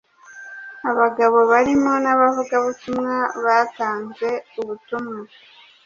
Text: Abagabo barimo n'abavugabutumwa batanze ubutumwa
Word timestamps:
Abagabo 0.91 1.37
barimo 1.51 1.93
n'abavugabutumwa 2.03 3.15
batanze 3.45 4.29
ubutumwa 4.59 5.19